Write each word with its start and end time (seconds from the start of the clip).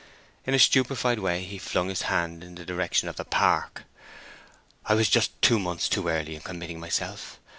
In 0.47 0.55
a 0.55 0.57
stupefied 0.57 1.19
way 1.19 1.43
he 1.43 1.59
flung 1.59 1.89
his 1.89 2.01
hand 2.09 2.43
in 2.43 2.55
the 2.55 2.65
direction 2.65 3.07
of 3.07 3.17
the 3.17 3.23
park. 3.23 3.83
"I 4.87 4.95
was 4.95 5.07
just 5.11 5.39
two 5.43 5.59
months 5.59 5.87
too 5.87 6.07
early 6.07 6.33
in 6.33 6.41
committing 6.41 6.79
myself. 6.79 7.39